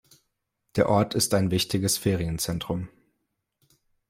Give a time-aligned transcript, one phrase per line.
[0.77, 2.87] Der Ort ist ein wichtiges Ferienzentrum.